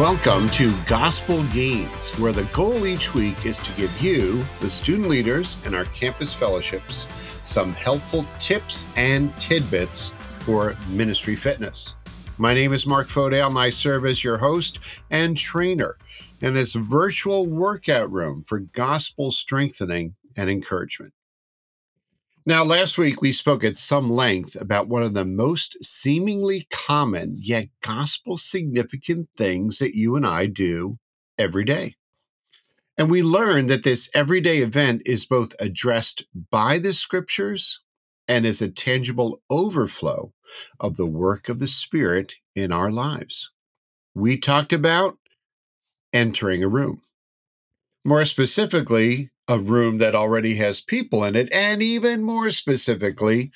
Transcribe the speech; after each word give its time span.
Welcome 0.00 0.48
to 0.52 0.74
Gospel 0.86 1.44
Gains, 1.52 2.18
where 2.18 2.32
the 2.32 2.44
goal 2.54 2.86
each 2.86 3.14
week 3.14 3.44
is 3.44 3.58
to 3.58 3.70
give 3.72 4.00
you, 4.00 4.42
the 4.60 4.70
student 4.70 5.10
leaders 5.10 5.62
and 5.66 5.74
our 5.74 5.84
campus 5.84 6.32
fellowships, 6.32 7.06
some 7.44 7.74
helpful 7.74 8.24
tips 8.38 8.90
and 8.96 9.36
tidbits 9.36 10.08
for 10.38 10.74
ministry 10.88 11.36
fitness. 11.36 11.96
My 12.38 12.54
name 12.54 12.72
is 12.72 12.86
Mark 12.86 13.08
Fodale, 13.08 13.48
and 13.50 13.58
I 13.58 13.68
serve 13.68 14.06
as 14.06 14.24
your 14.24 14.38
host 14.38 14.78
and 15.10 15.36
trainer 15.36 15.98
in 16.40 16.54
this 16.54 16.72
virtual 16.72 17.44
workout 17.44 18.10
room 18.10 18.42
for 18.44 18.60
gospel 18.60 19.30
strengthening 19.30 20.14
and 20.34 20.48
encouragement. 20.48 21.12
Now, 22.46 22.64
last 22.64 22.96
week 22.96 23.20
we 23.20 23.32
spoke 23.32 23.64
at 23.64 23.76
some 23.76 24.10
length 24.10 24.58
about 24.58 24.88
one 24.88 25.02
of 25.02 25.12
the 25.12 25.26
most 25.26 25.76
seemingly 25.84 26.66
common 26.70 27.32
yet 27.36 27.68
gospel 27.82 28.38
significant 28.38 29.28
things 29.36 29.78
that 29.78 29.94
you 29.94 30.16
and 30.16 30.26
I 30.26 30.46
do 30.46 30.98
every 31.36 31.64
day. 31.64 31.96
And 32.96 33.10
we 33.10 33.22
learned 33.22 33.68
that 33.68 33.84
this 33.84 34.10
everyday 34.14 34.58
event 34.58 35.02
is 35.04 35.26
both 35.26 35.54
addressed 35.58 36.24
by 36.50 36.78
the 36.78 36.94
scriptures 36.94 37.80
and 38.26 38.46
is 38.46 38.62
a 38.62 38.70
tangible 38.70 39.42
overflow 39.50 40.32
of 40.78 40.96
the 40.96 41.06
work 41.06 41.48
of 41.50 41.58
the 41.58 41.68
Spirit 41.68 42.36
in 42.54 42.72
our 42.72 42.90
lives. 42.90 43.50
We 44.14 44.38
talked 44.38 44.72
about 44.72 45.18
entering 46.12 46.64
a 46.64 46.68
room. 46.68 47.02
More 48.04 48.24
specifically, 48.24 49.30
a 49.50 49.58
room 49.58 49.98
that 49.98 50.14
already 50.14 50.54
has 50.54 50.80
people 50.80 51.24
in 51.24 51.34
it, 51.34 51.52
and 51.52 51.82
even 51.82 52.22
more 52.22 52.52
specifically, 52.52 53.50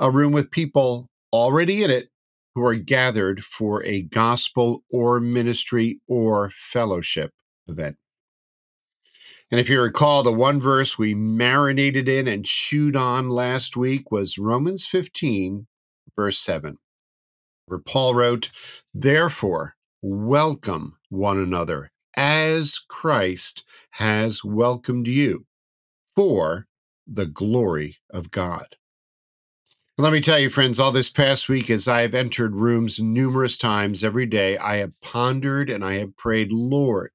a 0.00 0.10
room 0.10 0.32
with 0.32 0.50
people 0.50 1.08
already 1.32 1.84
in 1.84 1.90
it 1.90 2.08
who 2.56 2.66
are 2.66 2.74
gathered 2.74 3.44
for 3.44 3.80
a 3.84 4.02
gospel 4.02 4.82
or 4.90 5.20
ministry 5.20 6.00
or 6.08 6.50
fellowship 6.50 7.30
event. 7.68 7.96
And 9.52 9.60
if 9.60 9.70
you 9.70 9.80
recall, 9.80 10.24
the 10.24 10.32
one 10.32 10.60
verse 10.60 10.98
we 10.98 11.14
marinated 11.14 12.08
in 12.08 12.26
and 12.26 12.44
chewed 12.44 12.96
on 12.96 13.30
last 13.30 13.76
week 13.76 14.10
was 14.10 14.36
Romans 14.36 14.84
15, 14.84 15.68
verse 16.16 16.40
7, 16.40 16.76
where 17.66 17.78
Paul 17.78 18.16
wrote, 18.16 18.50
Therefore, 18.92 19.76
welcome 20.02 20.98
one 21.08 21.38
another 21.38 21.92
as 22.16 22.78
Christ 22.78 23.64
has 23.92 24.44
welcomed 24.44 25.08
you 25.08 25.46
for 26.14 26.66
the 27.06 27.26
glory 27.26 27.98
of 28.10 28.30
God. 28.30 28.76
Let 29.98 30.12
me 30.12 30.20
tell 30.20 30.38
you, 30.38 30.48
friends, 30.48 30.80
all 30.80 30.92
this 30.92 31.10
past 31.10 31.48
week, 31.48 31.68
as 31.68 31.86
I 31.86 32.02
have 32.02 32.14
entered 32.14 32.56
rooms 32.56 33.00
numerous 33.00 33.58
times 33.58 34.02
every 34.02 34.24
day, 34.24 34.56
I 34.56 34.76
have 34.76 34.98
pondered 35.02 35.68
and 35.68 35.84
I 35.84 35.94
have 35.94 36.16
prayed, 36.16 36.52
Lord, 36.52 37.10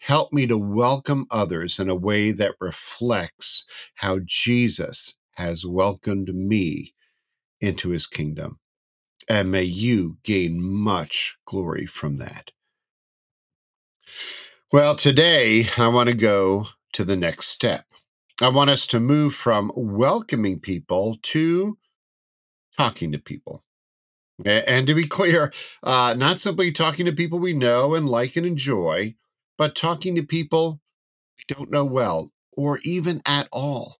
help 0.00 0.32
me 0.32 0.46
to 0.48 0.58
welcome 0.58 1.26
others 1.30 1.78
in 1.78 1.88
a 1.88 1.94
way 1.94 2.30
that 2.32 2.56
reflects 2.60 3.64
how 3.94 4.18
Jesus 4.24 5.16
has 5.36 5.64
welcomed 5.64 6.34
me 6.34 6.94
into 7.60 7.88
his 7.88 8.06
kingdom. 8.06 8.58
And 9.28 9.50
may 9.50 9.62
you 9.62 10.18
gain 10.22 10.62
much 10.62 11.38
glory 11.46 11.86
from 11.86 12.18
that. 12.18 12.50
Well, 14.72 14.96
today 14.96 15.66
I 15.78 15.88
want 15.88 16.08
to 16.08 16.14
go 16.14 16.66
to 16.92 17.04
the 17.04 17.16
next 17.16 17.48
step. 17.48 17.86
I 18.42 18.48
want 18.48 18.70
us 18.70 18.86
to 18.88 19.00
move 19.00 19.34
from 19.34 19.72
welcoming 19.74 20.60
people 20.60 21.18
to 21.22 21.78
talking 22.76 23.12
to 23.12 23.18
people. 23.18 23.64
And 24.44 24.86
to 24.86 24.94
be 24.94 25.06
clear, 25.06 25.52
uh, 25.82 26.14
not 26.18 26.38
simply 26.38 26.72
talking 26.72 27.06
to 27.06 27.12
people 27.12 27.38
we 27.38 27.54
know 27.54 27.94
and 27.94 28.08
like 28.08 28.36
and 28.36 28.44
enjoy, 28.44 29.14
but 29.56 29.74
talking 29.74 30.14
to 30.16 30.22
people 30.22 30.80
we 31.38 31.54
don't 31.54 31.70
know 31.70 31.84
well 31.84 32.32
or 32.56 32.78
even 32.82 33.22
at 33.24 33.48
all. 33.52 33.98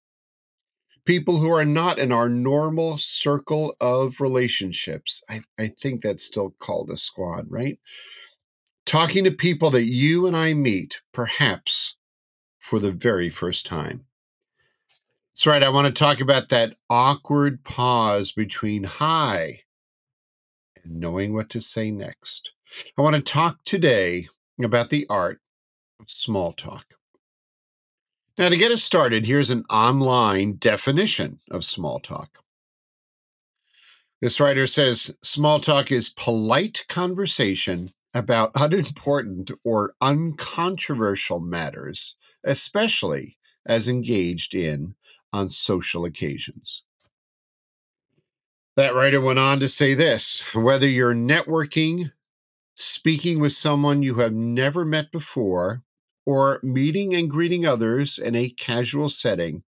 People 1.06 1.38
who 1.38 1.50
are 1.50 1.64
not 1.64 1.98
in 1.98 2.12
our 2.12 2.28
normal 2.28 2.98
circle 2.98 3.76
of 3.80 4.20
relationships. 4.20 5.22
I, 5.30 5.40
I 5.58 5.68
think 5.68 6.02
that's 6.02 6.24
still 6.24 6.50
called 6.58 6.90
a 6.90 6.96
squad, 6.96 7.46
right? 7.48 7.78
Talking 8.86 9.24
to 9.24 9.30
people 9.30 9.70
that 9.72 9.84
you 9.84 10.26
and 10.26 10.36
I 10.36 10.54
meet, 10.54 11.02
perhaps 11.12 11.96
for 12.58 12.78
the 12.78 12.92
very 12.92 13.28
first 13.28 13.66
time. 13.66 14.06
That's 15.32 15.46
right. 15.46 15.62
I 15.62 15.68
want 15.68 15.86
to 15.86 15.92
talk 15.92 16.20
about 16.20 16.48
that 16.48 16.76
awkward 16.88 17.62
pause 17.62 18.32
between 18.32 18.84
hi 18.84 19.60
and 20.82 20.98
knowing 20.98 21.34
what 21.34 21.50
to 21.50 21.60
say 21.60 21.90
next. 21.90 22.52
I 22.96 23.02
want 23.02 23.16
to 23.16 23.22
talk 23.22 23.58
today 23.64 24.28
about 24.62 24.88
the 24.88 25.06
art 25.10 25.40
of 26.00 26.08
small 26.08 26.52
talk. 26.52 26.86
Now, 28.38 28.48
to 28.48 28.56
get 28.56 28.72
us 28.72 28.82
started, 28.82 29.26
here's 29.26 29.50
an 29.50 29.64
online 29.70 30.56
definition 30.56 31.40
of 31.50 31.64
small 31.64 32.00
talk. 32.00 32.42
This 34.20 34.40
writer 34.40 34.66
says 34.66 35.16
small 35.22 35.60
talk 35.60 35.92
is 35.92 36.08
polite 36.08 36.84
conversation 36.88 37.90
about 38.14 38.52
unimportant 38.54 39.50
or 39.64 39.94
uncontroversial 40.00 41.40
matters, 41.40 42.16
especially 42.44 43.36
as 43.66 43.88
engaged 43.88 44.54
in 44.54 44.94
on 45.32 45.48
social 45.48 46.04
occasions. 46.04 46.82
That 48.76 48.94
writer 48.94 49.20
went 49.20 49.38
on 49.38 49.60
to 49.60 49.68
say 49.68 49.94
this 49.94 50.54
whether 50.54 50.86
you're 50.86 51.14
networking, 51.14 52.12
speaking 52.74 53.40
with 53.40 53.52
someone 53.52 54.02
you 54.02 54.16
have 54.16 54.34
never 54.34 54.84
met 54.84 55.10
before, 55.10 55.82
or 56.26 56.60
meeting 56.62 57.14
and 57.14 57.30
greeting 57.30 57.64
others 57.64 58.18
in 58.18 58.34
a 58.34 58.50
casual 58.50 59.08
setting, 59.08 59.62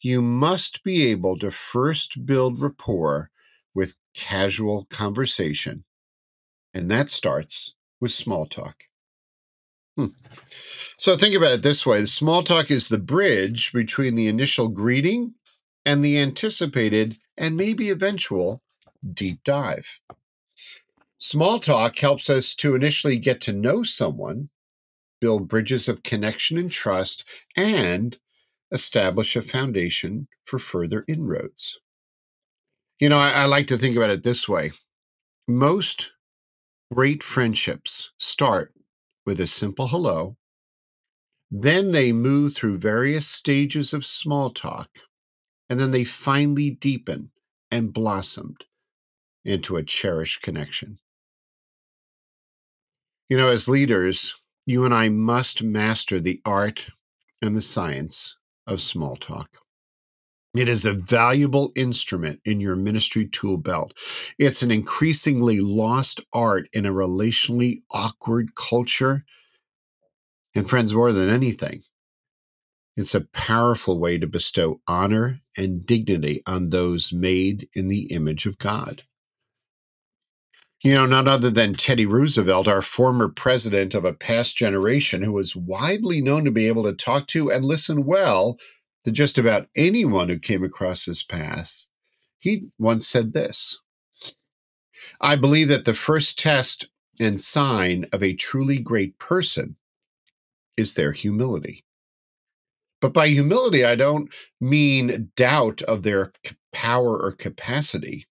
you 0.00 0.22
must 0.22 0.82
be 0.82 1.06
able 1.08 1.38
to 1.38 1.50
first 1.50 2.24
build 2.24 2.60
rapport 2.60 3.30
with 3.74 3.96
casual 4.14 4.86
conversation 4.90 5.84
and 6.72 6.90
that 6.90 7.10
starts 7.10 7.74
with 8.00 8.12
small 8.12 8.46
talk. 8.46 8.84
Hmm. 9.96 10.06
So 10.96 11.16
think 11.16 11.34
about 11.34 11.52
it 11.52 11.62
this 11.62 11.84
way 11.84 12.00
the 12.00 12.06
small 12.06 12.42
talk 12.42 12.70
is 12.70 12.88
the 12.88 12.98
bridge 12.98 13.72
between 13.72 14.14
the 14.14 14.28
initial 14.28 14.68
greeting 14.68 15.34
and 15.84 16.04
the 16.04 16.18
anticipated 16.18 17.18
and 17.36 17.56
maybe 17.56 17.90
eventual 17.90 18.62
deep 19.12 19.42
dive. 19.44 20.00
Small 21.18 21.58
talk 21.58 21.98
helps 21.98 22.30
us 22.30 22.54
to 22.56 22.74
initially 22.74 23.18
get 23.18 23.40
to 23.42 23.52
know 23.52 23.82
someone, 23.82 24.48
build 25.20 25.48
bridges 25.48 25.88
of 25.88 26.02
connection 26.02 26.56
and 26.56 26.70
trust, 26.70 27.28
and 27.56 28.18
establish 28.72 29.36
a 29.36 29.42
foundation 29.42 30.28
for 30.44 30.58
further 30.58 31.04
inroads. 31.08 31.78
You 32.98 33.08
know, 33.08 33.18
I, 33.18 33.30
I 33.30 33.44
like 33.46 33.66
to 33.68 33.78
think 33.78 33.96
about 33.96 34.10
it 34.10 34.22
this 34.22 34.48
way 34.48 34.72
most 35.48 36.12
Great 36.92 37.22
friendships 37.22 38.10
start 38.18 38.74
with 39.24 39.38
a 39.38 39.46
simple 39.46 39.86
hello. 39.86 40.36
Then 41.48 41.92
they 41.92 42.12
move 42.12 42.54
through 42.54 42.78
various 42.78 43.28
stages 43.28 43.92
of 43.92 44.04
small 44.04 44.50
talk, 44.50 44.88
and 45.68 45.78
then 45.78 45.92
they 45.92 46.02
finally 46.02 46.70
deepen 46.70 47.30
and 47.70 47.92
blossomed 47.92 48.64
into 49.44 49.76
a 49.76 49.84
cherished 49.84 50.42
connection. 50.42 50.98
You 53.28 53.36
know, 53.36 53.50
as 53.50 53.68
leaders, 53.68 54.34
you 54.66 54.84
and 54.84 54.92
I 54.92 55.10
must 55.10 55.62
master 55.62 56.18
the 56.18 56.40
art 56.44 56.90
and 57.40 57.56
the 57.56 57.60
science 57.60 58.36
of 58.66 58.80
small 58.80 59.14
talk. 59.14 59.58
It 60.54 60.68
is 60.68 60.84
a 60.84 60.94
valuable 60.94 61.70
instrument 61.76 62.40
in 62.44 62.60
your 62.60 62.74
ministry 62.74 63.26
tool 63.26 63.56
belt. 63.56 63.96
It's 64.36 64.62
an 64.62 64.72
increasingly 64.72 65.60
lost 65.60 66.20
art 66.32 66.68
in 66.72 66.86
a 66.86 66.92
relationally 66.92 67.82
awkward 67.92 68.56
culture. 68.56 69.24
And, 70.54 70.68
friends, 70.68 70.92
more 70.92 71.12
than 71.12 71.30
anything, 71.30 71.82
it's 72.96 73.14
a 73.14 73.20
powerful 73.32 74.00
way 74.00 74.18
to 74.18 74.26
bestow 74.26 74.80
honor 74.88 75.38
and 75.56 75.86
dignity 75.86 76.42
on 76.46 76.70
those 76.70 77.12
made 77.12 77.68
in 77.72 77.86
the 77.86 78.06
image 78.06 78.44
of 78.44 78.58
God. 78.58 79.04
You 80.82 80.94
know, 80.94 81.06
none 81.06 81.28
other 81.28 81.50
than 81.50 81.74
Teddy 81.74 82.06
Roosevelt, 82.06 82.66
our 82.66 82.82
former 82.82 83.28
president 83.28 83.94
of 83.94 84.04
a 84.04 84.14
past 84.14 84.56
generation 84.56 85.22
who 85.22 85.32
was 85.32 85.54
widely 85.54 86.20
known 86.22 86.44
to 86.46 86.50
be 86.50 86.66
able 86.66 86.84
to 86.84 86.92
talk 86.92 87.28
to 87.28 87.52
and 87.52 87.64
listen 87.64 88.04
well 88.04 88.58
to 89.04 89.10
just 89.10 89.38
about 89.38 89.68
anyone 89.76 90.28
who 90.28 90.38
came 90.38 90.62
across 90.62 91.04
his 91.04 91.22
path, 91.22 91.88
he 92.38 92.68
once 92.78 93.06
said 93.06 93.32
this 93.32 93.78
I 95.20 95.36
believe 95.36 95.68
that 95.68 95.84
the 95.84 95.94
first 95.94 96.38
test 96.38 96.88
and 97.18 97.40
sign 97.40 98.06
of 98.12 98.22
a 98.22 98.34
truly 98.34 98.78
great 98.78 99.18
person 99.18 99.76
is 100.76 100.94
their 100.94 101.12
humility. 101.12 101.84
But 103.00 103.14
by 103.14 103.28
humility, 103.28 103.84
I 103.84 103.94
don't 103.94 104.32
mean 104.60 105.30
doubt 105.36 105.82
of 105.82 106.02
their 106.02 106.32
power 106.72 107.18
or 107.18 107.32
capacity. 107.32 108.26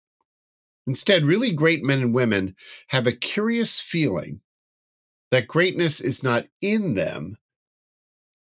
Instead, 0.86 1.26
really 1.26 1.52
great 1.54 1.84
men 1.84 2.02
and 2.02 2.14
women 2.14 2.56
have 2.88 3.08
a 3.08 3.12
curious 3.12 3.80
feeling 3.80 4.42
that 5.32 5.48
greatness 5.48 6.00
is 6.00 6.24
not 6.24 6.48
in 6.62 6.96
them, 6.96 7.38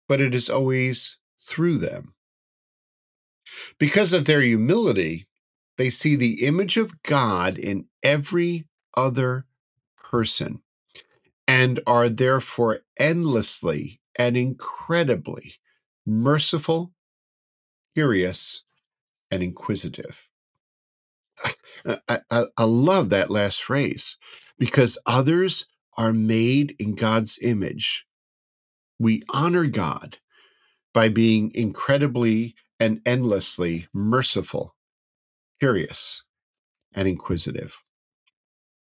but 0.08 0.20
it 0.20 0.34
is 0.34 0.48
always 0.48 1.18
through 1.40 1.78
them. 1.78 2.14
Because 3.78 4.12
of 4.12 4.24
their 4.24 4.40
humility, 4.40 5.26
they 5.78 5.90
see 5.90 6.16
the 6.16 6.44
image 6.44 6.76
of 6.76 7.02
God 7.02 7.58
in 7.58 7.86
every 8.02 8.66
other 8.96 9.46
person 9.96 10.62
and 11.46 11.80
are 11.86 12.08
therefore 12.08 12.80
endlessly 12.98 14.00
and 14.18 14.36
incredibly 14.36 15.54
merciful, 16.06 16.92
curious, 17.94 18.62
and 19.30 19.42
inquisitive. 19.42 20.28
I, 21.84 22.20
I, 22.30 22.44
I, 22.56 22.64
love 22.64 23.10
that 23.10 23.30
last 23.30 23.62
phrase 23.62 24.16
because 24.58 24.98
others 25.06 25.66
are 25.98 26.12
made 26.12 26.74
in 26.78 26.94
God's 26.94 27.38
image. 27.42 28.06
We 28.98 29.22
honor 29.28 29.66
God 29.66 30.18
by 30.94 31.10
being 31.10 31.52
incredibly 31.54 32.54
and 32.78 33.00
endlessly 33.06 33.86
merciful, 33.92 34.74
curious, 35.60 36.22
and 36.92 37.08
inquisitive. 37.08 37.82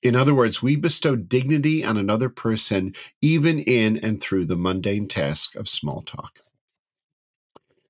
In 0.02 0.16
other 0.16 0.34
words, 0.34 0.62
we 0.62 0.76
bestow 0.76 1.14
dignity 1.14 1.84
on 1.84 1.96
another 1.96 2.30
person, 2.30 2.94
even 3.20 3.58
in 3.60 3.98
and 3.98 4.20
through 4.20 4.46
the 4.46 4.56
mundane 4.56 5.08
task 5.08 5.54
of 5.56 5.68
small 5.68 6.02
talk. 6.02 6.38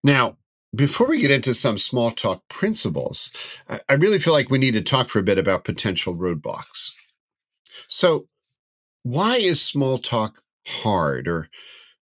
Now, 0.02 0.36
before 0.74 1.08
we 1.08 1.18
get 1.18 1.30
into 1.30 1.54
some 1.54 1.78
small 1.78 2.10
talk 2.10 2.46
principles, 2.48 3.32
I 3.88 3.94
really 3.94 4.18
feel 4.18 4.32
like 4.32 4.50
we 4.50 4.58
need 4.58 4.74
to 4.74 4.82
talk 4.82 5.08
for 5.08 5.18
a 5.18 5.24
bit 5.24 5.38
about 5.38 5.64
potential 5.64 6.16
roadblocks. 6.16 6.92
So, 7.88 8.26
why 9.02 9.36
is 9.36 9.62
small 9.62 9.98
talk 9.98 10.42
hard 10.66 11.26
or 11.26 11.48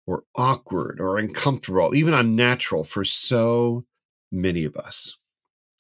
or 0.07 0.25
awkward 0.37 1.01
or 1.01 1.19
uncomfortable, 1.19 1.95
even 1.95 2.15
unnatural 2.15 2.85
for 2.85 3.05
so 3.05 3.85
many 4.31 4.65
of 4.65 4.77
us? 4.77 5.17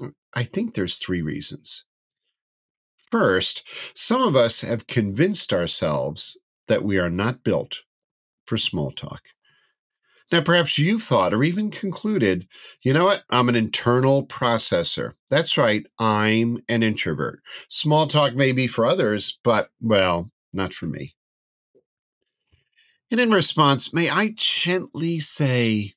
Mm, 0.00 0.12
I 0.35 0.44
think 0.44 0.75
there's 0.75 0.97
three 0.97 1.23
reasons. 1.23 1.85
First, 3.11 3.62
some 3.94 4.23
of 4.23 4.35
us 4.35 4.62
have 4.62 4.87
convinced 4.87 5.53
ourselves 5.53 6.38
that 6.67 6.82
we 6.82 6.99
are 6.99 7.11
not 7.11 7.44
built 7.44 7.82
for 8.47 8.56
small 8.56 8.91
talk. 8.91 9.23
Now, 10.32 10.41
perhaps 10.41 10.79
you've 10.79 11.03
thought 11.03 11.35
or 11.35 11.44
even 11.44 11.71
concluded, 11.71 12.49
you 12.82 12.93
know 12.93 13.05
what? 13.05 13.25
I'm 13.31 13.49
an 13.49 13.56
internal 13.56 14.26
processor. 14.26 15.12
That's 15.31 15.59
right. 15.59 15.87
I'm 15.99 16.62
an 16.69 16.82
introvert. 16.82 17.41
Small 17.69 18.06
talk 18.06 18.35
may 18.35 18.53
be 18.53 18.67
for 18.67 18.87
others, 18.87 19.38
but, 19.44 19.69
well, 19.81 20.31
not 20.53 20.73
for 20.73 20.87
me. 20.87 21.15
And 23.14 23.20
in 23.20 23.31
response, 23.31 23.94
may 23.94 24.11
I 24.11 24.32
gently 24.34 25.20
say, 25.20 25.94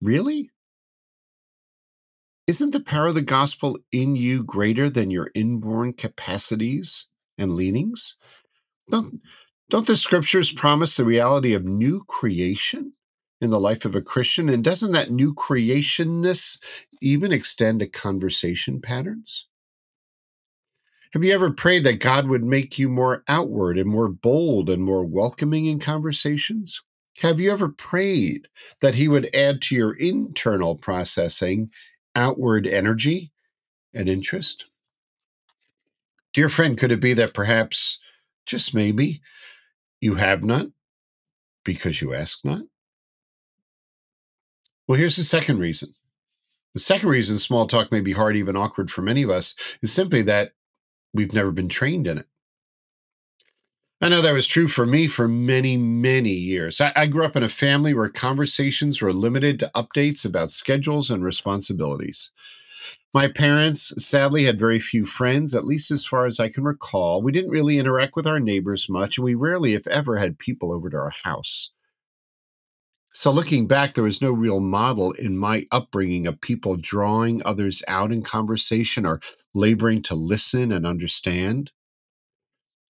Really? 0.00 0.52
Isn't 2.46 2.70
the 2.70 2.78
power 2.78 3.08
of 3.08 3.16
the 3.16 3.22
gospel 3.22 3.80
in 3.90 4.14
you 4.14 4.44
greater 4.44 4.88
than 4.88 5.10
your 5.10 5.32
inborn 5.34 5.92
capacities 5.92 7.08
and 7.36 7.54
leanings? 7.54 8.14
Don't, 8.88 9.20
don't 9.70 9.88
the 9.88 9.96
scriptures 9.96 10.52
promise 10.52 10.96
the 10.96 11.04
reality 11.04 11.52
of 11.52 11.64
new 11.64 12.04
creation 12.06 12.92
in 13.40 13.50
the 13.50 13.58
life 13.58 13.84
of 13.84 13.96
a 13.96 14.00
Christian? 14.00 14.48
And 14.48 14.62
doesn't 14.62 14.92
that 14.92 15.10
new 15.10 15.34
creationness 15.34 16.62
even 17.02 17.32
extend 17.32 17.80
to 17.80 17.88
conversation 17.88 18.80
patterns? 18.80 19.48
Have 21.16 21.24
you 21.24 21.32
ever 21.32 21.50
prayed 21.50 21.84
that 21.84 21.98
God 21.98 22.28
would 22.28 22.44
make 22.44 22.78
you 22.78 22.90
more 22.90 23.24
outward 23.26 23.78
and 23.78 23.88
more 23.88 24.06
bold 24.06 24.68
and 24.68 24.84
more 24.84 25.02
welcoming 25.02 25.64
in 25.64 25.80
conversations? 25.80 26.82
Have 27.20 27.40
you 27.40 27.50
ever 27.50 27.70
prayed 27.70 28.48
that 28.82 28.96
He 28.96 29.08
would 29.08 29.34
add 29.34 29.62
to 29.62 29.74
your 29.74 29.94
internal 29.94 30.76
processing 30.76 31.70
outward 32.14 32.66
energy 32.66 33.32
and 33.94 34.10
interest? 34.10 34.66
Dear 36.34 36.50
friend, 36.50 36.76
could 36.76 36.92
it 36.92 37.00
be 37.00 37.14
that 37.14 37.32
perhaps, 37.32 37.98
just 38.44 38.74
maybe, 38.74 39.22
you 40.02 40.16
have 40.16 40.44
not 40.44 40.66
because 41.64 42.02
you 42.02 42.12
ask 42.12 42.44
not? 42.44 42.60
Well, 44.86 44.98
here's 44.98 45.16
the 45.16 45.22
second 45.22 45.60
reason. 45.60 45.94
The 46.74 46.80
second 46.80 47.08
reason 47.08 47.38
small 47.38 47.66
talk 47.66 47.90
may 47.90 48.02
be 48.02 48.12
hard, 48.12 48.36
even 48.36 48.54
awkward 48.54 48.90
for 48.90 49.00
many 49.00 49.22
of 49.22 49.30
us, 49.30 49.54
is 49.80 49.90
simply 49.90 50.20
that 50.20 50.52
we've 51.14 51.32
never 51.32 51.52
been 51.52 51.68
trained 51.68 52.06
in 52.06 52.18
it. 52.18 52.26
I 54.00 54.10
know 54.10 54.20
that 54.20 54.34
was 54.34 54.46
true 54.46 54.68
for 54.68 54.84
me 54.84 55.06
for 55.06 55.26
many, 55.26 55.78
many 55.78 56.30
years. 56.30 56.82
I, 56.82 56.92
I, 56.94 57.06
grew 57.06 57.24
up 57.24 57.34
in 57.34 57.42
a 57.42 57.48
family 57.48 57.94
where 57.94 58.10
conversations 58.10 59.00
were 59.00 59.12
limited 59.12 59.58
to 59.60 59.70
updates 59.74 60.22
about 60.26 60.50
schedules 60.50 61.10
and 61.10 61.24
responsibilities. 61.24 62.30
My 63.14 63.28
parents 63.28 63.94
sadly 63.96 64.44
had 64.44 64.58
very 64.58 64.78
few 64.78 65.06
friends, 65.06 65.54
at 65.54 65.64
least 65.64 65.90
as 65.90 66.04
far 66.04 66.26
as 66.26 66.38
I 66.38 66.50
can 66.50 66.64
recall. 66.64 67.22
We 67.22 67.32
didn't 67.32 67.50
really 67.50 67.78
interact 67.78 68.16
with 68.16 68.26
our 68.26 68.38
neighbors 68.38 68.90
much, 68.90 69.16
and 69.16 69.24
we 69.24 69.34
rarely, 69.34 69.72
if 69.72 69.86
ever, 69.86 70.18
had 70.18 70.38
people 70.38 70.70
over 70.70 70.90
to 70.90 70.96
our 70.98 71.12
house. 71.24 71.70
So, 73.18 73.30
looking 73.30 73.66
back, 73.66 73.94
there 73.94 74.04
was 74.04 74.20
no 74.20 74.30
real 74.30 74.60
model 74.60 75.12
in 75.12 75.38
my 75.38 75.66
upbringing 75.72 76.26
of 76.26 76.38
people 76.42 76.76
drawing 76.76 77.42
others 77.46 77.82
out 77.88 78.12
in 78.12 78.20
conversation 78.20 79.06
or 79.06 79.20
laboring 79.54 80.02
to 80.02 80.14
listen 80.14 80.70
and 80.70 80.86
understand. 80.86 81.70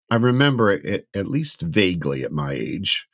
I 0.10 0.16
remember 0.16 0.72
it, 0.72 1.08
at 1.14 1.28
least 1.28 1.62
vaguely 1.62 2.24
at 2.24 2.32
my 2.32 2.54
age, 2.54 3.08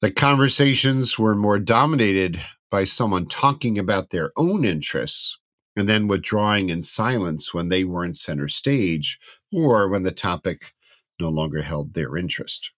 The 0.00 0.10
conversations 0.10 1.18
were 1.18 1.34
more 1.34 1.58
dominated 1.58 2.40
by 2.70 2.84
someone 2.84 3.26
talking 3.26 3.78
about 3.78 4.10
their 4.10 4.32
own 4.36 4.64
interests 4.64 5.38
and 5.76 5.88
then 5.88 6.08
withdrawing 6.08 6.70
in 6.70 6.82
silence 6.82 7.52
when 7.54 7.68
they 7.68 7.84
weren't 7.84 8.16
center 8.16 8.48
stage 8.48 9.18
or 9.52 9.88
when 9.88 10.04
the 10.04 10.12
topic 10.12 10.72
no 11.20 11.28
longer 11.28 11.62
held 11.62 11.94
their 11.94 12.16
interest. 12.16 12.72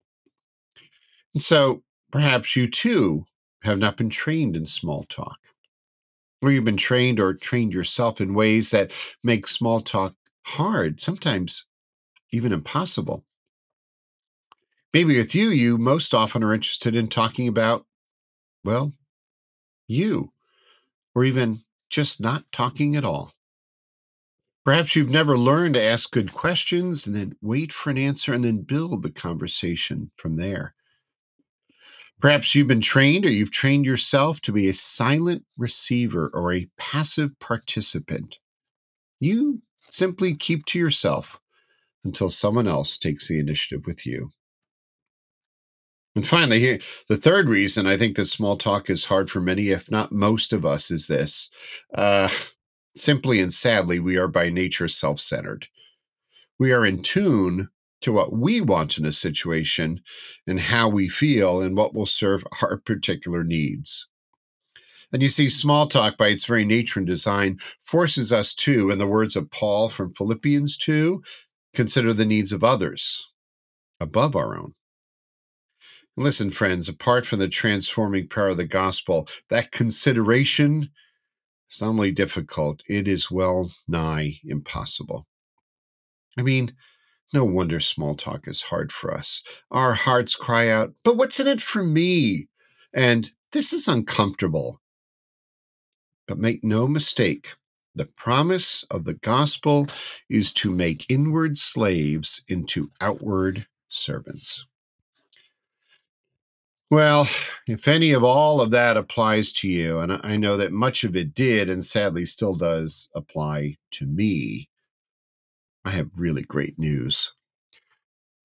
And 1.34 1.42
so 1.42 1.82
perhaps 2.10 2.56
you 2.56 2.68
too 2.68 3.24
have 3.62 3.78
not 3.78 3.96
been 3.96 4.10
trained 4.10 4.56
in 4.56 4.66
small 4.66 5.04
talk, 5.04 5.38
or 6.40 6.50
you've 6.50 6.64
been 6.64 6.76
trained 6.76 7.20
or 7.20 7.34
trained 7.34 7.72
yourself 7.72 8.20
in 8.20 8.34
ways 8.34 8.70
that 8.70 8.90
make 9.22 9.46
small 9.46 9.80
talk 9.80 10.14
hard, 10.42 11.00
sometimes 11.00 11.66
even 12.32 12.52
impossible. 12.52 13.24
Maybe 14.92 15.16
with 15.16 15.34
you, 15.34 15.50
you 15.50 15.78
most 15.78 16.14
often 16.14 16.42
are 16.42 16.54
interested 16.54 16.96
in 16.96 17.08
talking 17.08 17.46
about, 17.46 17.86
well, 18.64 18.92
you, 19.86 20.32
or 21.14 21.24
even 21.24 21.62
just 21.90 22.20
not 22.20 22.50
talking 22.52 22.96
at 22.96 23.04
all. 23.04 23.32
Perhaps 24.64 24.94
you've 24.94 25.10
never 25.10 25.38
learned 25.38 25.74
to 25.74 25.82
ask 25.82 26.10
good 26.10 26.32
questions 26.32 27.06
and 27.06 27.16
then 27.16 27.36
wait 27.40 27.72
for 27.72 27.90
an 27.90 27.98
answer 27.98 28.32
and 28.32 28.44
then 28.44 28.62
build 28.62 29.02
the 29.02 29.10
conversation 29.10 30.10
from 30.16 30.36
there. 30.36 30.74
Perhaps 32.20 32.54
you've 32.54 32.66
been 32.66 32.80
trained 32.82 33.24
or 33.24 33.30
you've 33.30 33.50
trained 33.50 33.86
yourself 33.86 34.40
to 34.42 34.52
be 34.52 34.68
a 34.68 34.74
silent 34.74 35.44
receiver 35.56 36.30
or 36.34 36.52
a 36.52 36.68
passive 36.76 37.38
participant. 37.38 38.38
You 39.20 39.62
simply 39.90 40.34
keep 40.34 40.66
to 40.66 40.78
yourself 40.78 41.40
until 42.04 42.30
someone 42.30 42.66
else 42.66 42.98
takes 42.98 43.28
the 43.28 43.38
initiative 43.38 43.86
with 43.86 44.06
you. 44.06 44.30
And 46.16 46.26
finally, 46.26 46.58
here, 46.58 46.80
the 47.08 47.16
third 47.16 47.48
reason 47.48 47.86
I 47.86 47.96
think 47.96 48.16
that 48.16 48.26
small 48.26 48.56
talk 48.56 48.90
is 48.90 49.04
hard 49.04 49.30
for 49.30 49.40
many, 49.40 49.68
if 49.68 49.90
not 49.90 50.12
most 50.12 50.52
of 50.52 50.66
us, 50.66 50.90
is 50.90 51.06
this. 51.06 51.50
Uh, 51.94 52.28
simply 52.96 53.40
and 53.40 53.52
sadly, 53.52 54.00
we 54.00 54.16
are 54.16 54.28
by 54.28 54.50
nature 54.50 54.88
self 54.88 55.20
centered. 55.20 55.68
We 56.58 56.72
are 56.72 56.84
in 56.84 57.00
tune 57.00 57.68
to 58.00 58.12
what 58.12 58.32
we 58.32 58.60
want 58.60 58.98
in 58.98 59.04
a 59.04 59.12
situation 59.12 60.00
and 60.46 60.60
how 60.60 60.88
we 60.88 61.08
feel 61.08 61.60
and 61.60 61.76
what 61.76 61.94
will 61.94 62.06
serve 62.06 62.44
our 62.62 62.76
particular 62.78 63.44
needs. 63.44 64.06
And 65.12 65.22
you 65.22 65.28
see, 65.28 65.46
mm-hmm. 65.46 65.50
small 65.50 65.86
talk 65.86 66.16
by 66.16 66.28
its 66.28 66.44
very 66.44 66.64
nature 66.64 67.00
and 67.00 67.06
design 67.06 67.58
forces 67.80 68.32
us 68.32 68.54
to, 68.54 68.90
in 68.90 68.98
the 68.98 69.06
words 69.06 69.36
of 69.36 69.50
Paul 69.50 69.88
from 69.88 70.14
Philippians 70.14 70.76
2, 70.76 71.22
consider 71.74 72.12
the 72.12 72.24
needs 72.24 72.52
of 72.52 72.64
others 72.64 73.28
above 74.00 74.36
our 74.36 74.56
own. 74.56 74.74
Listen, 76.16 76.50
friends, 76.50 76.88
apart 76.88 77.24
from 77.24 77.38
the 77.38 77.48
transforming 77.48 78.28
power 78.28 78.48
of 78.48 78.56
the 78.56 78.66
gospel, 78.66 79.28
that 79.48 79.72
consideration 79.72 80.90
is 81.70 81.80
not 81.80 81.88
only 81.88 82.12
difficult, 82.12 82.82
it 82.88 83.06
is 83.06 83.30
well 83.30 83.70
nigh 83.86 84.40
impossible. 84.44 85.26
I 86.36 86.42
mean, 86.42 86.72
no 87.32 87.44
wonder 87.44 87.80
small 87.80 88.14
talk 88.14 88.48
is 88.48 88.62
hard 88.62 88.92
for 88.92 89.12
us. 89.12 89.42
Our 89.70 89.94
hearts 89.94 90.34
cry 90.34 90.68
out, 90.68 90.94
but 91.04 91.16
what's 91.16 91.40
in 91.40 91.46
it 91.46 91.60
for 91.60 91.82
me? 91.82 92.48
And 92.92 93.30
this 93.52 93.72
is 93.72 93.88
uncomfortable. 93.88 94.80
But 96.26 96.38
make 96.38 96.62
no 96.62 96.86
mistake, 96.86 97.54
the 97.94 98.06
promise 98.06 98.84
of 98.90 99.04
the 99.04 99.14
gospel 99.14 99.86
is 100.28 100.52
to 100.54 100.72
make 100.72 101.10
inward 101.10 101.58
slaves 101.58 102.42
into 102.48 102.90
outward 103.00 103.66
servants. 103.88 104.66
Well, 106.90 107.28
if 107.68 107.86
any 107.86 108.10
of 108.12 108.24
all 108.24 108.60
of 108.60 108.72
that 108.72 108.96
applies 108.96 109.52
to 109.54 109.68
you, 109.68 110.00
and 110.00 110.20
I 110.24 110.36
know 110.36 110.56
that 110.56 110.72
much 110.72 111.04
of 111.04 111.14
it 111.14 111.34
did 111.34 111.70
and 111.70 111.84
sadly 111.84 112.26
still 112.26 112.54
does 112.54 113.10
apply 113.14 113.76
to 113.92 114.06
me, 114.06 114.69
I 115.84 115.90
have 115.90 116.10
really 116.16 116.42
great 116.42 116.78
news. 116.78 117.32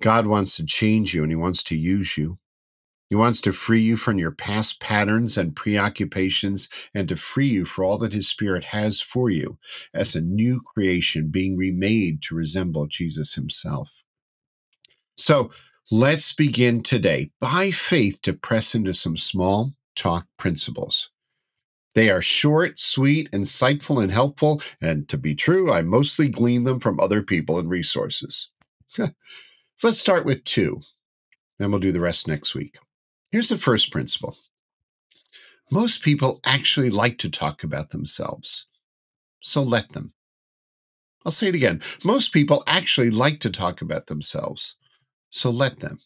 God 0.02 0.28
wants 0.28 0.58
to 0.58 0.66
change 0.66 1.14
you 1.14 1.24
and 1.24 1.32
He 1.32 1.36
wants 1.36 1.64
to 1.64 1.76
use 1.76 2.18
you. 2.18 2.38
He 3.08 3.16
wants 3.16 3.40
to 3.42 3.54
free 3.54 3.82
you 3.82 3.98
from 3.98 4.18
your 4.18 4.32
past 4.32 4.80
patterns 4.80 5.38
and 5.38 5.56
preoccupations 5.56 6.70
and 6.94 7.08
to 7.10 7.16
free 7.16 7.48
you 7.48 7.66
for 7.66 7.84
all 7.84 7.98
that 8.00 8.14
His 8.14 8.28
Spirit 8.28 8.66
has 8.66 9.00
for 9.00 9.30
you 9.30 9.58
as 9.94 10.16
a 10.16 10.22
new 10.22 10.62
creation 10.62 11.30
being 11.30 11.56
remade 11.56 12.22
to 12.24 12.36
resemble 12.36 12.88
Jesus 12.88 13.36
Himself. 13.36 14.04
So 15.16 15.52
let's 15.92 16.34
begin 16.34 16.82
today 16.82 17.32
by 17.40 17.72
faith 17.72 18.22
to 18.24 18.34
press 18.34 18.74
into 18.74 18.94
some 18.94 19.18
small 19.18 19.74
talk 19.96 20.28
principles. 20.38 21.10
They 21.96 22.10
are 22.10 22.22
short, 22.22 22.78
sweet, 22.78 23.32
insightful, 23.32 24.04
and 24.04 24.12
helpful. 24.12 24.62
And 24.82 25.08
to 25.10 25.18
be 25.18 25.34
true, 25.34 25.72
I 25.72 25.82
mostly 25.82 26.28
glean 26.28 26.66
them 26.66 26.80
from 26.80 27.00
other 27.00 27.24
people 27.24 27.58
and 27.58 27.70
resources. 27.70 28.50
so 28.90 29.08
let's 29.84 29.98
start 29.98 30.26
with 30.26 30.44
two, 30.44 30.82
and 31.58 31.72
we'll 31.72 31.80
do 31.80 31.94
the 31.94 32.02
rest 32.02 32.28
next 32.28 32.54
week. 32.54 32.78
Here's 33.32 33.50
the 33.50 33.58
first 33.58 33.92
principle 33.92 34.38
most 35.72 36.04
people 36.04 36.40
actually 36.46 36.92
like 36.92 37.18
to 37.20 37.30
talk 37.30 37.64
about 37.64 37.90
themselves, 37.90 38.68
so 39.40 39.64
let 39.64 39.94
them. 39.94 40.14
I'll 41.26 41.32
say 41.32 41.48
it 41.48 41.56
again. 41.56 41.82
Most 42.04 42.34
people 42.34 42.64
actually 42.68 43.10
like 43.10 43.40
to 43.40 43.50
talk 43.50 43.82
about 43.82 44.06
themselves, 44.06 44.76
so 45.32 45.50
let 45.50 45.80
them. 45.80 46.02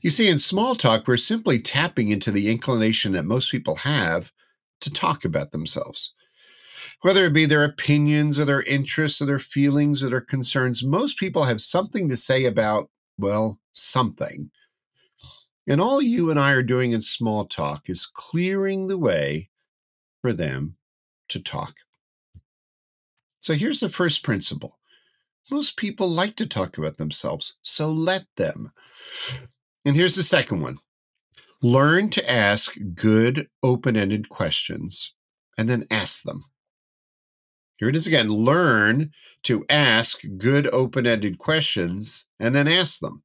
You 0.00 0.10
see, 0.10 0.28
in 0.28 0.38
small 0.38 0.74
talk, 0.74 1.06
we're 1.06 1.16
simply 1.16 1.60
tapping 1.60 2.08
into 2.08 2.30
the 2.30 2.50
inclination 2.50 3.12
that 3.12 3.24
most 3.24 3.50
people 3.50 3.76
have 3.76 4.32
to 4.80 4.90
talk 4.90 5.24
about 5.24 5.52
themselves. 5.52 6.14
Whether 7.02 7.24
it 7.26 7.32
be 7.32 7.46
their 7.46 7.64
opinions 7.64 8.38
or 8.38 8.44
their 8.44 8.62
interests 8.62 9.20
or 9.20 9.26
their 9.26 9.38
feelings 9.38 10.02
or 10.02 10.10
their 10.10 10.20
concerns, 10.20 10.84
most 10.84 11.18
people 11.18 11.44
have 11.44 11.60
something 11.60 12.08
to 12.08 12.16
say 12.16 12.44
about, 12.44 12.90
well, 13.18 13.60
something. 13.72 14.50
And 15.66 15.80
all 15.80 16.02
you 16.02 16.30
and 16.30 16.40
I 16.40 16.52
are 16.52 16.62
doing 16.62 16.92
in 16.92 17.00
small 17.00 17.46
talk 17.46 17.88
is 17.88 18.06
clearing 18.06 18.88
the 18.88 18.98
way 18.98 19.50
for 20.20 20.32
them 20.32 20.76
to 21.28 21.40
talk. 21.40 21.74
So 23.40 23.54
here's 23.54 23.80
the 23.80 23.88
first 23.88 24.22
principle 24.22 24.78
most 25.50 25.76
people 25.76 26.08
like 26.08 26.36
to 26.36 26.46
talk 26.46 26.78
about 26.78 26.96
themselves, 26.96 27.56
so 27.62 27.90
let 27.90 28.24
them. 28.36 28.70
And 29.84 29.96
here's 29.96 30.16
the 30.16 30.22
second 30.22 30.60
one 30.60 30.78
learn 31.62 32.10
to 32.10 32.30
ask 32.30 32.76
good, 32.94 33.48
open 33.62 33.96
ended 33.96 34.28
questions 34.28 35.14
and 35.56 35.68
then 35.68 35.86
ask 35.90 36.22
them. 36.24 36.44
Here 37.76 37.88
it 37.88 37.96
is 37.96 38.06
again 38.06 38.28
learn 38.28 39.10
to 39.44 39.64
ask 39.68 40.20
good, 40.36 40.68
open 40.72 41.06
ended 41.06 41.38
questions 41.38 42.26
and 42.38 42.54
then 42.54 42.68
ask 42.68 43.00
them. 43.00 43.22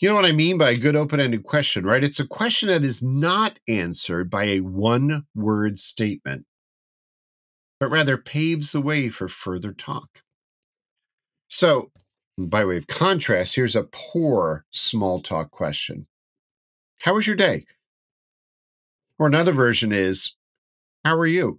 You 0.00 0.08
know 0.08 0.14
what 0.14 0.24
I 0.24 0.32
mean 0.32 0.58
by 0.58 0.70
a 0.70 0.76
good 0.76 0.94
open 0.94 1.18
ended 1.18 1.42
question, 1.42 1.84
right? 1.84 2.04
It's 2.04 2.20
a 2.20 2.26
question 2.26 2.68
that 2.68 2.84
is 2.84 3.02
not 3.02 3.58
answered 3.66 4.30
by 4.30 4.44
a 4.44 4.60
one 4.60 5.26
word 5.34 5.78
statement, 5.78 6.46
but 7.80 7.90
rather 7.90 8.16
paves 8.16 8.72
the 8.72 8.80
way 8.80 9.08
for 9.08 9.28
further 9.28 9.72
talk. 9.72 10.22
So, 11.48 11.90
by 12.38 12.64
way 12.64 12.76
of 12.76 12.86
contrast, 12.86 13.56
here's 13.56 13.76
a 13.76 13.88
poor 13.90 14.64
small 14.70 15.20
talk 15.20 15.50
question 15.50 16.06
How 17.00 17.14
was 17.14 17.26
your 17.26 17.36
day? 17.36 17.66
Or 19.18 19.26
another 19.26 19.52
version 19.52 19.92
is, 19.92 20.34
How 21.04 21.16
are 21.16 21.26
you? 21.26 21.58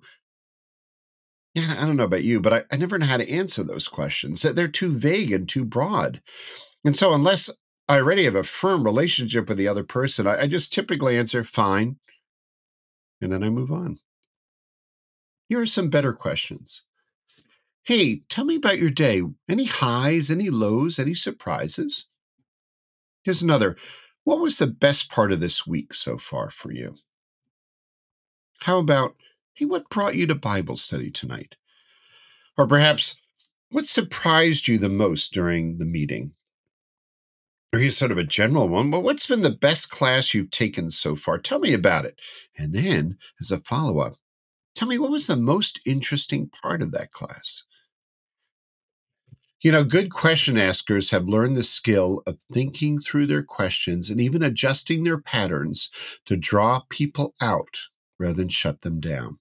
Yeah, 1.55 1.75
I 1.77 1.85
don't 1.85 1.97
know 1.97 2.03
about 2.03 2.23
you, 2.23 2.39
but 2.39 2.53
I, 2.53 2.63
I 2.71 2.77
never 2.77 2.97
know 2.97 3.07
how 3.07 3.17
to 3.17 3.29
answer 3.29 3.63
those 3.63 3.87
questions. 3.87 4.43
They're 4.43 4.67
too 4.67 4.95
vague 4.97 5.31
and 5.31 5.49
too 5.49 5.65
broad. 5.65 6.21
And 6.85 6.95
so, 6.95 7.13
unless 7.13 7.49
I 7.87 7.97
already 7.97 8.23
have 8.25 8.35
a 8.35 8.43
firm 8.43 8.83
relationship 8.83 9.49
with 9.49 9.57
the 9.57 9.67
other 9.67 9.83
person, 9.83 10.27
I, 10.27 10.43
I 10.43 10.47
just 10.47 10.71
typically 10.71 11.17
answer 11.17 11.43
fine. 11.43 11.97
And 13.19 13.33
then 13.33 13.43
I 13.43 13.49
move 13.49 13.71
on. 13.71 13.99
Here 15.49 15.59
are 15.59 15.65
some 15.65 15.89
better 15.89 16.13
questions. 16.13 16.83
Hey, 17.89 18.21
tell 18.29 18.45
me 18.45 18.55
about 18.55 18.77
your 18.77 18.91
day. 18.91 19.23
Any 19.49 19.65
highs, 19.65 20.29
any 20.29 20.51
lows, 20.51 20.99
any 20.99 21.15
surprises? 21.15 22.05
Here's 23.23 23.41
another. 23.41 23.77
What 24.25 24.39
was 24.39 24.59
the 24.59 24.67
best 24.67 25.09
part 25.09 25.31
of 25.31 25.39
this 25.39 25.65
week 25.65 25.95
so 25.95 26.19
far 26.19 26.51
for 26.51 26.71
you? 26.71 26.97
How 28.59 28.77
about, 28.77 29.15
hey, 29.55 29.65
what 29.65 29.89
brought 29.89 30.13
you 30.13 30.27
to 30.27 30.35
Bible 30.35 30.75
study 30.75 31.09
tonight? 31.09 31.55
Or 32.59 32.67
perhaps, 32.67 33.15
what 33.71 33.87
surprised 33.87 34.67
you 34.67 34.77
the 34.77 34.87
most 34.87 35.33
during 35.33 35.79
the 35.79 35.85
meeting? 35.85 36.33
Or 37.73 37.79
here's 37.79 37.97
sort 37.97 38.11
of 38.11 38.19
a 38.19 38.23
general 38.23 38.69
one. 38.69 38.91
But 38.91 39.01
what's 39.01 39.25
been 39.25 39.41
the 39.41 39.49
best 39.49 39.89
class 39.89 40.35
you've 40.35 40.51
taken 40.51 40.91
so 40.91 41.15
far? 41.15 41.39
Tell 41.39 41.57
me 41.57 41.73
about 41.73 42.05
it. 42.05 42.19
And 42.55 42.71
then, 42.71 43.17
as 43.41 43.49
a 43.49 43.57
follow 43.57 43.97
up, 43.97 44.13
tell 44.75 44.87
me 44.87 44.99
what 44.99 45.09
was 45.09 45.25
the 45.25 45.35
most 45.35 45.81
interesting 45.87 46.49
part 46.49 46.83
of 46.83 46.91
that 46.91 47.11
class? 47.11 47.63
You 49.61 49.73
know, 49.73 49.83
good 49.83 50.09
question 50.09 50.57
askers 50.57 51.09
have 51.09 51.27
learned 51.27 51.57
the 51.57 51.65
skill 51.65 52.23
of 52.25 52.39
thinking 52.51 52.97
through 52.97 53.27
their 53.27 53.43
questions 53.43 54.09
and 54.09 54.21
even 54.21 54.41
adjusting 54.41 55.03
their 55.03 55.19
patterns 55.19 55.89
to 56.25 56.37
draw 56.37 56.83
people 56.89 57.33
out 57.41 57.77
rather 58.17 58.35
than 58.35 58.47
shut 58.47 58.81
them 58.81 59.01
down. 59.01 59.37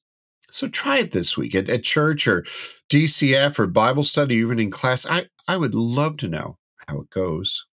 So 0.50 0.66
try 0.66 0.98
it 0.98 1.12
this 1.12 1.36
week 1.36 1.54
at, 1.54 1.70
at 1.70 1.84
church 1.84 2.26
or 2.26 2.44
DCF 2.90 3.58
or 3.60 3.68
Bible 3.68 4.02
study, 4.02 4.36
even 4.36 4.58
in 4.58 4.70
class. 4.70 5.06
I, 5.06 5.26
I 5.46 5.56
would 5.56 5.74
love 5.74 6.16
to 6.18 6.28
know 6.28 6.58
how 6.86 7.00
it 7.00 7.10
goes. 7.10 7.66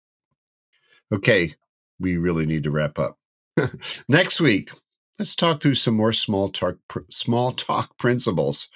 Okay, 1.13 1.53
we 1.99 2.17
really 2.17 2.45
need 2.45 2.63
to 2.63 2.71
wrap 2.71 2.99
up. 2.99 3.17
Next 4.09 4.41
week, 4.41 4.71
let's 5.17 5.35
talk 5.35 5.61
through 5.61 5.75
some 5.75 5.93
more 5.93 6.11
small 6.11 6.49
talk 6.49 6.77
small 7.09 7.51
talk 7.51 7.97
principles. 7.97 8.67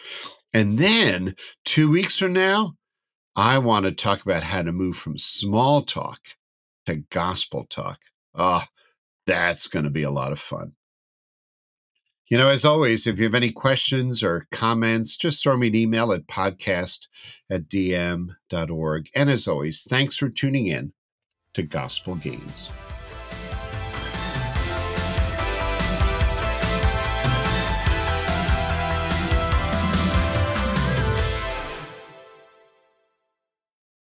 And 0.54 0.78
then 0.80 1.36
2 1.66 1.90
weeks 1.90 2.18
from 2.18 2.34
now, 2.34 2.76
I 3.38 3.60
want 3.60 3.86
to 3.86 3.92
talk 3.92 4.24
about 4.24 4.42
how 4.42 4.64
to 4.64 4.72
move 4.72 4.98
from 4.98 5.20
small 5.20 5.84
talk 5.84 6.36
to 6.88 6.96
gospel 6.96 7.68
talk. 7.70 8.00
Ah, 8.34 8.66
oh, 8.66 8.72
that's 9.28 9.68
going 9.68 9.86
to 9.86 9.92
be 9.92 10.02
a 10.02 10.10
lot 10.10 10.32
of 10.32 10.40
fun. 10.40 10.74
You 12.28 12.40
know, 12.40 12.50
as 12.50 12.66
always, 12.66 13.06
if 13.06 13.20
you 13.20 13.26
have 13.26 13.36
any 13.36 13.52
questions 13.52 14.24
or 14.24 14.48
comments, 14.52 15.16
just 15.16 15.44
throw 15.44 15.56
me 15.56 15.68
an 15.68 15.76
email 15.76 16.12
at 16.12 16.26
podcast 16.26 17.08
at 17.48 17.70
dm.org. 17.70 19.10
And 19.14 19.30
as 19.30 19.48
always, 19.48 19.84
thanks 19.84 20.18
for 20.18 20.30
tuning 20.30 20.66
in 20.66 20.94
to 21.54 21.62
Gospel 21.62 22.16
Gains. 22.16 22.72